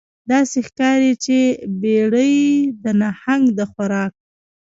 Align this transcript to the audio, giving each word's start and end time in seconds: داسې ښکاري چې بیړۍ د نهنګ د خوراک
داسې 0.31 0.57
ښکاري 0.67 1.13
چې 1.25 1.37
بیړۍ 1.81 2.35
د 2.83 2.85
نهنګ 3.01 3.43
د 3.57 3.59
خوراک 3.71 4.13